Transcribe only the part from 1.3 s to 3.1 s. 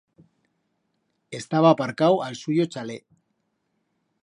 Estaba aparcau a'l suyo chalet.